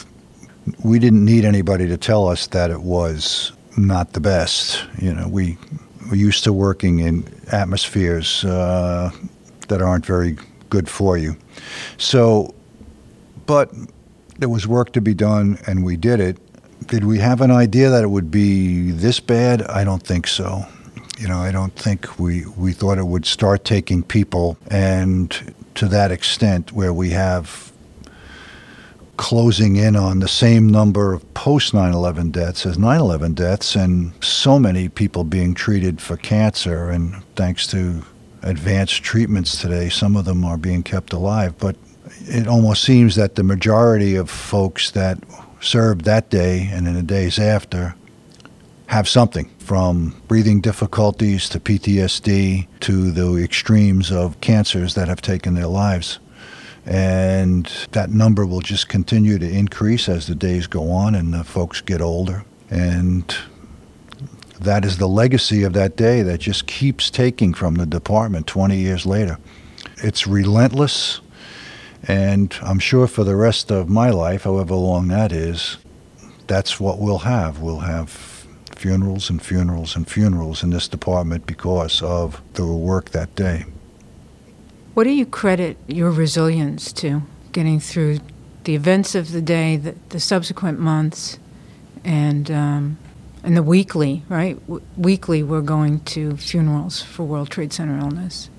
[0.83, 4.87] we didn't need anybody to tell us that it was not the best.
[5.03, 5.59] You know, we,
[6.09, 9.11] we're used to working in atmospheres uh,
[9.69, 10.39] that aren't very
[10.71, 11.37] good for you.
[11.99, 12.55] So,
[13.45, 13.71] but
[14.39, 16.39] there was work to be done, and we did it.
[16.87, 19.63] Did we have an idea that it would be this bad?
[19.63, 20.65] I don't think so.
[21.19, 25.89] You know, I don't think we, we thought it would start taking people and to
[25.89, 27.73] that extent where we have
[29.17, 33.75] closing in on the same number of post 9 11 deaths as 9 11 deaths,
[33.75, 36.89] and so many people being treated for cancer.
[36.89, 38.05] And thanks to
[38.43, 41.59] advanced treatments today, some of them are being kept alive.
[41.59, 41.77] But
[42.23, 45.19] it almost seems that the majority of folks that
[45.61, 47.95] served that day and in the days after
[48.87, 55.55] have something from breathing difficulties to PTSD to the extremes of cancers that have taken
[55.55, 56.19] their lives.
[56.87, 61.45] And that number will just continue to increase as the days go on and the
[61.45, 62.45] folks get older.
[62.71, 63.37] And
[64.61, 68.77] that is the legacy of that day that just keeps taking from the department 20
[68.79, 69.39] years later.
[69.99, 71.21] It's relentless.
[72.07, 75.79] And I'm sure for the rest of my life, however long that is,
[76.47, 77.61] that's what we'll have.
[77.61, 78.11] We'll have
[78.77, 83.65] funerals and funerals and funerals in this department because of the work that day.
[84.95, 88.21] What do you credit your resilience to, getting through
[88.65, 91.39] the events of the day, the, the subsequent months,
[92.05, 92.99] and um,
[93.43, 94.59] and the weekly, right?
[94.67, 98.51] W- weekly, we're going to funerals for World Trade Center illness,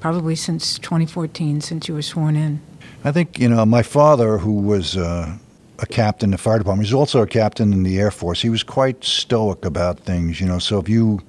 [0.00, 2.60] probably since 2014, since you were sworn in.
[3.04, 5.36] I think you know my father, who was uh,
[5.78, 6.86] a captain in the fire department.
[6.86, 8.40] He was also a captain in the Air Force.
[8.40, 10.58] He was quite stoic about things, you know.
[10.58, 11.20] So if you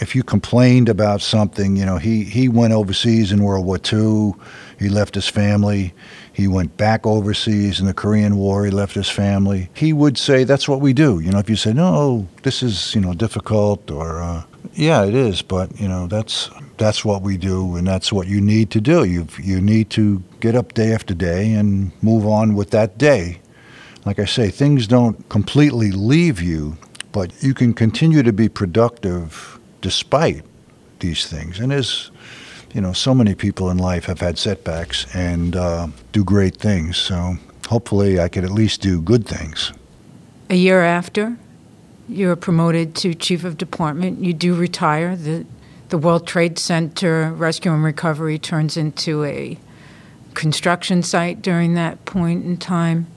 [0.00, 4.32] if you complained about something, you know, he, he went overseas in World War II.
[4.78, 5.92] He left his family.
[6.32, 8.64] He went back overseas in the Korean War.
[8.64, 9.68] He left his family.
[9.74, 12.94] He would say, "That's what we do." You know, if you say, "No, this is
[12.94, 16.48] you know difficult," or uh, "Yeah, it is," but you know, that's
[16.80, 19.04] that's what we do, and that's what you need to do.
[19.04, 23.38] You you need to get up day after day and move on with that day
[24.04, 26.76] like I say, things don't completely leave you,
[27.12, 30.44] but you can continue to be productive despite
[31.00, 31.58] these things.
[31.60, 32.10] And as
[32.74, 36.96] you know, so many people in life have had setbacks and uh, do great things.
[36.96, 37.36] So
[37.68, 39.72] hopefully I could at least do good things.
[40.48, 41.36] A year after
[42.08, 45.16] you're promoted to chief of department, you do retire.
[45.16, 45.46] The,
[45.90, 49.58] the World Trade Center Rescue and Recovery turns into a
[50.34, 53.08] construction site during that point in time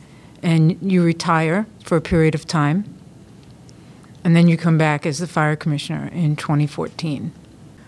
[0.41, 2.83] and you retire for a period of time,
[4.23, 7.31] and then you come back as the fire commissioner in 2014.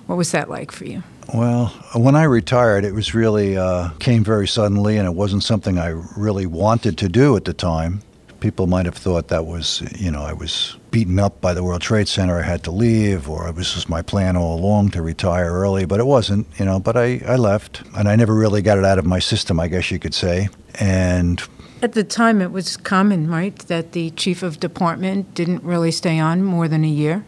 [0.08, 1.04] What was that like for you?
[1.34, 5.78] Well, when I retired, it was really uh, came very suddenly, and it wasn't something
[5.78, 8.02] I really wanted to do at the time.
[8.40, 11.82] People might have thought that was, you know, I was beaten up by the World
[11.82, 12.40] Trade Center.
[12.40, 16.00] I had to leave, or this was my plan all along to retire early, but
[16.00, 16.80] it wasn't, you know.
[16.80, 19.68] But I, I left, and I never really got it out of my system, I
[19.68, 20.48] guess you could say.
[20.76, 21.44] And
[21.82, 26.18] At the time, it was common, right, that the chief of department didn't really stay
[26.18, 27.26] on more than a year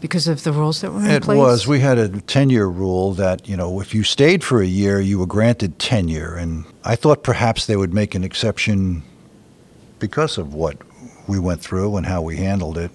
[0.00, 1.36] because of the rules that were in It place?
[1.36, 1.66] It was.
[1.66, 5.18] We had a tenure rule that, you know, if you stayed for a year, you
[5.18, 6.34] were granted tenure.
[6.34, 9.02] And I thought perhaps they would make an exception
[9.98, 10.78] because of what
[11.28, 12.90] we went through and how we handled it.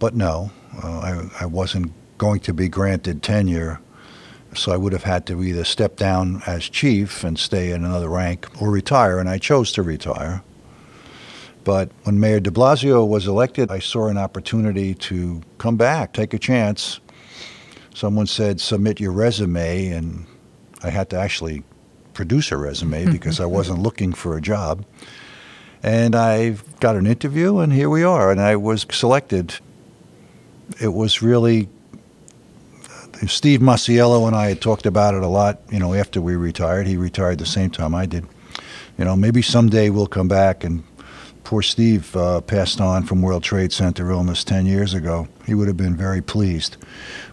[0.00, 0.50] But no,
[0.82, 3.80] uh, I, I wasn't going to be granted tenure.
[4.54, 8.08] So I would have had to either step down as chief and stay in another
[8.08, 9.20] rank or retire.
[9.20, 10.42] And I chose to retire.
[11.62, 16.34] But when Mayor de Blasio was elected, I saw an opportunity to come back, take
[16.34, 16.98] a chance.
[17.94, 20.26] Someone said, submit your resume, and
[20.82, 21.62] I had to actually
[22.14, 24.84] produce a resume because I wasn't looking for a job.
[25.82, 29.54] And I got an interview, and here we are, and I was selected.
[30.78, 31.68] It was really
[33.26, 36.86] Steve Mosiello and I had talked about it a lot, you know, after we retired.
[36.86, 38.26] He retired the same time I did.
[38.96, 40.82] You know, maybe someday we'll come back and
[41.44, 45.28] poor Steve uh, passed on from World Trade Center illness 10 years ago.
[45.46, 46.76] He would have been very pleased.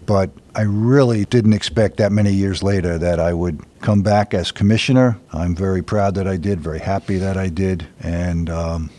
[0.06, 4.52] But I really didn't expect that many years later that I would come back as
[4.52, 5.20] commissioner.
[5.32, 7.88] I'm very proud that I did, very happy that I did.
[8.02, 8.90] And um,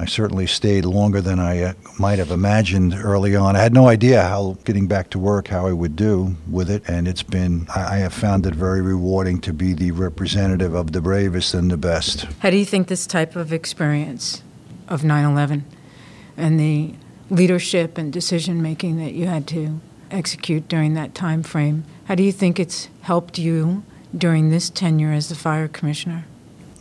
[0.00, 3.54] I certainly stayed longer than I uh, might have imagined early on.
[3.54, 6.82] I had no idea how getting back to work, how I would do with it,
[6.88, 10.92] and it's been, I I have found it very rewarding to be the representative of
[10.92, 12.26] the bravest and the best.
[12.38, 14.42] How do you think this type of experience
[14.88, 15.64] of 9 11
[16.36, 16.94] and the
[17.28, 19.80] leadership and decision making that you had to
[20.10, 23.82] execute during that time frame, how do you think it's helped you
[24.16, 26.24] during this tenure as the fire commissioner?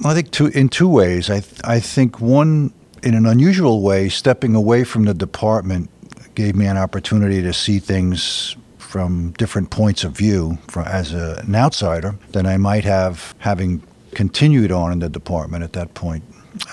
[0.04, 1.30] I think two, in two ways.
[1.30, 2.74] I, th- I think one,
[3.04, 5.90] in an unusual way, stepping away from the department
[6.36, 11.44] gave me an opportunity to see things from different points of view for, as a,
[11.46, 13.84] an outsider than I might have having
[14.16, 16.24] continued on in the department at that point.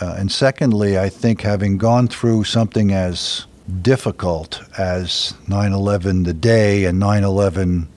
[0.01, 3.47] Uh, and secondly, I think having gone through something as
[3.83, 7.89] difficult as 9 11 the day and 9 11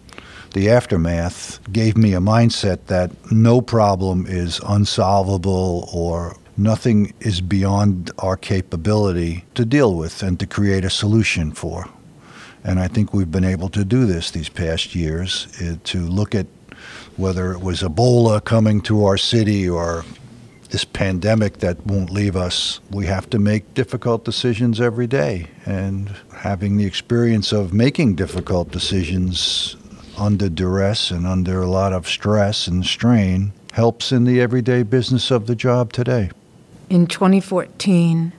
[0.54, 8.12] the aftermath gave me a mindset that no problem is unsolvable or nothing is beyond
[8.20, 11.86] our capability to deal with and to create a solution for.
[12.64, 16.36] And I think we've been able to do this these past years uh, to look
[16.36, 16.48] at
[17.18, 20.04] whether it was Ebola coming to our city or
[20.70, 22.80] this pandemic that won't leave us.
[22.92, 25.48] We have to make difficult decisions every day.
[25.66, 29.76] And having the experience of making difficult decisions
[30.18, 35.32] under duress and under a lot of stress and strain helps in the everyday business
[35.32, 36.30] of the job today.
[36.90, 38.34] In 2014,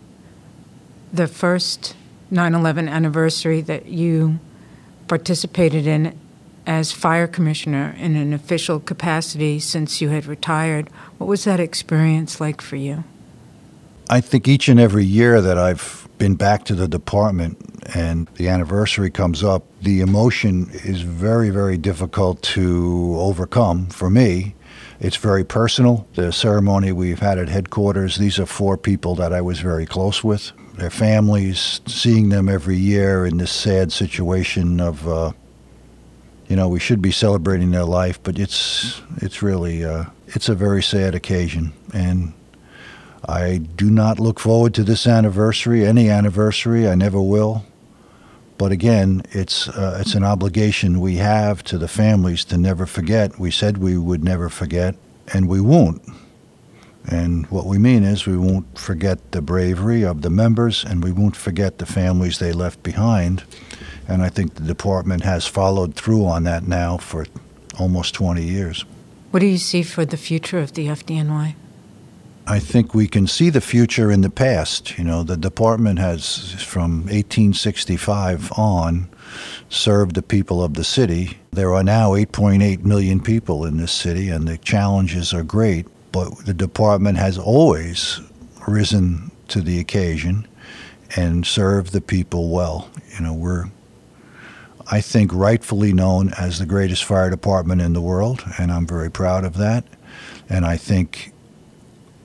[1.12, 1.94] the first
[2.32, 4.40] 9 11 anniversary that you
[5.06, 6.18] participated in
[6.66, 10.88] as fire commissioner in an official capacity since you had retired,
[11.18, 13.04] what was that experience like for you?
[14.08, 17.56] I think each and every year that I've been back to the department
[17.94, 24.54] and the anniversary comes up, the emotion is very, very difficult to overcome for me.
[25.00, 26.06] It's very personal.
[26.14, 30.22] The ceremony we've had at headquarters, these are four people that I was very close
[30.22, 30.52] with.
[30.74, 35.32] Their families, seeing them every year in this sad situation of, uh,
[36.48, 40.54] you know, we should be celebrating their life, but it's it's really uh, it's a
[40.54, 42.34] very sad occasion, and
[43.26, 46.88] I do not look forward to this anniversary, any anniversary.
[46.88, 47.64] I never will.
[48.60, 53.38] But again, it's uh, it's an obligation we have to the families to never forget.
[53.38, 54.96] We said we would never forget,
[55.32, 56.02] and we won't.
[57.10, 61.10] And what we mean is we won't forget the bravery of the members, and we
[61.10, 63.44] won't forget the families they left behind.
[64.06, 67.24] And I think the department has followed through on that now for
[67.78, 68.84] almost 20 years.
[69.30, 71.54] What do you see for the future of the FDNY?
[72.50, 74.98] I think we can see the future in the past.
[74.98, 79.08] You know, the department has, from 1865 on,
[79.68, 81.38] served the people of the city.
[81.52, 85.86] There are now 8.8 million people in this city, and the challenges are great.
[86.10, 88.20] But the department has always
[88.66, 90.48] risen to the occasion
[91.14, 92.90] and served the people well.
[93.14, 93.66] You know, we're,
[94.90, 99.08] I think, rightfully known as the greatest fire department in the world, and I'm very
[99.08, 99.84] proud of that.
[100.48, 101.32] And I think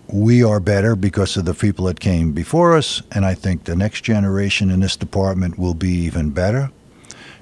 [0.07, 3.75] we are better because of the people that came before us, and I think the
[3.75, 6.71] next generation in this department will be even better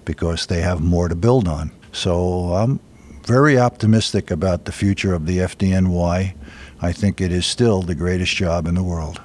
[0.06, 1.72] because they have more to build on.
[1.92, 2.80] So I'm
[3.24, 6.34] very optimistic about the future of the FDNY.
[6.82, 9.22] I think it is still the greatest job in the world.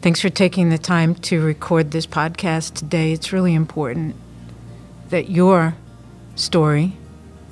[0.00, 3.12] Thanks for taking the time to record this podcast today.
[3.12, 4.16] It's really important
[5.10, 5.74] that your
[6.36, 6.96] story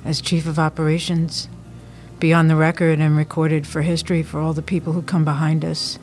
[0.03, 1.47] as Chief of Operations
[2.19, 5.63] be on the record and recorded for history for all the people who come behind
[5.63, 5.99] us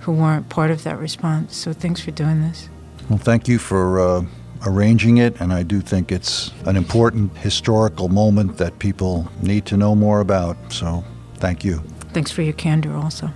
[0.00, 1.56] who weren't part of that response.
[1.56, 2.68] So thanks for doing this.
[3.08, 4.24] Well, thank you for uh,
[4.64, 9.76] arranging it, and I do think it's an important historical moment that people need to
[9.76, 10.56] know more about.
[10.72, 11.04] So
[11.36, 11.78] thank you.
[12.12, 13.30] Thanks for your candor also.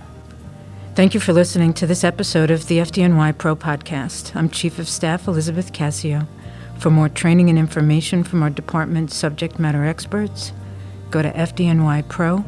[0.95, 4.35] Thank you for listening to this episode of the FDNY Pro Podcast.
[4.35, 6.27] I'm Chief of Staff Elizabeth Cassio.
[6.79, 10.51] For more training and information from our department's subject matter experts,
[11.11, 12.45] go to fdnypro.org.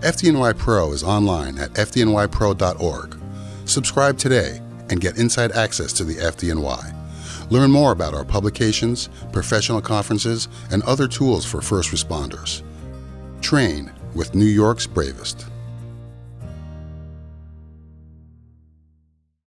[0.00, 3.18] FDNY Pro is online at fdnypro.org.
[3.64, 4.60] Subscribe today
[4.90, 6.94] and get inside access to the FDNY.
[7.50, 12.62] Learn more about our publications, professional conferences, and other tools for first responders.
[13.40, 15.46] Train with New York's bravest.